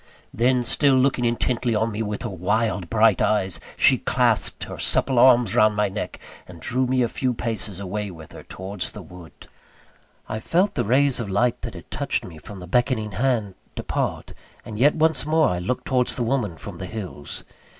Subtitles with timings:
[0.33, 5.19] Then, still looking intently on me with her wild bright eyes, she clasped her supple
[5.19, 9.03] arms round my neck, and drew me a few paces away with her towards the
[9.03, 9.47] wood.
[10.27, 14.33] I felt the rays of light that had touched me from the beckoning hand, depart;
[14.65, 17.43] and yet once more I looked towards the woman from the hills.